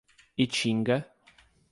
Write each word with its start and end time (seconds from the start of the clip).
Itinga 0.45 0.97